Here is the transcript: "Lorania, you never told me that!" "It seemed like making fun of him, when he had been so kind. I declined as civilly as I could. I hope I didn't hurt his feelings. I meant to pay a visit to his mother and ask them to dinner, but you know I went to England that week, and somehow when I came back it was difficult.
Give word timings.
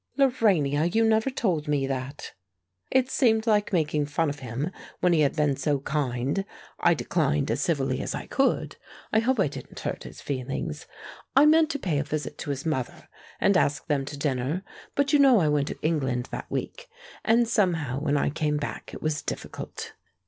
"Lorania, 0.17 0.85
you 0.91 1.05
never 1.07 1.29
told 1.29 1.67
me 1.67 1.85
that!" 1.85 2.33
"It 2.89 3.11
seemed 3.11 3.45
like 3.45 3.71
making 3.71 4.07
fun 4.07 4.31
of 4.31 4.39
him, 4.39 4.71
when 4.99 5.13
he 5.13 5.19
had 5.19 5.35
been 5.35 5.55
so 5.55 5.77
kind. 5.81 6.43
I 6.79 6.95
declined 6.95 7.51
as 7.51 7.61
civilly 7.61 8.01
as 8.01 8.15
I 8.15 8.25
could. 8.25 8.77
I 9.13 9.19
hope 9.19 9.39
I 9.39 9.45
didn't 9.47 9.81
hurt 9.81 10.05
his 10.05 10.19
feelings. 10.19 10.87
I 11.35 11.45
meant 11.45 11.69
to 11.69 11.77
pay 11.77 11.99
a 11.99 12.03
visit 12.03 12.39
to 12.39 12.49
his 12.49 12.65
mother 12.65 13.09
and 13.39 13.55
ask 13.55 13.85
them 13.85 14.03
to 14.05 14.17
dinner, 14.17 14.63
but 14.95 15.13
you 15.13 15.19
know 15.19 15.39
I 15.39 15.49
went 15.49 15.67
to 15.67 15.77
England 15.83 16.29
that 16.31 16.49
week, 16.49 16.89
and 17.23 17.47
somehow 17.47 17.99
when 17.99 18.17
I 18.17 18.31
came 18.31 18.57
back 18.57 18.95
it 18.95 19.03
was 19.03 19.21
difficult. 19.21 19.93